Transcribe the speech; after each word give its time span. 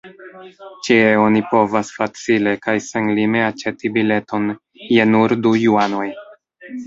Ĉie 0.85 1.09
oni 1.23 1.41
povas 1.49 1.91
facile 1.97 2.53
kaj 2.63 2.73
senlime 2.85 3.43
aĉeti 3.49 3.93
bileton 3.99 4.49
je 4.99 5.07
nur 5.11 5.35
du 5.45 5.55
juanoj. 5.65 6.09